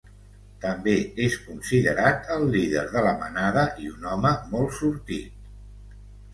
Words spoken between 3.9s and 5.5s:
un home molt sortit.